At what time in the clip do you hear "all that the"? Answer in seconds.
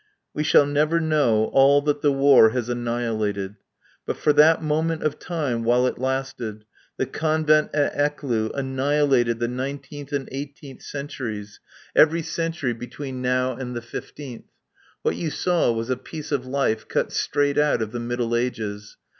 1.53-2.11